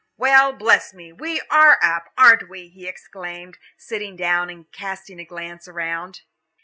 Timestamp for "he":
2.69-2.87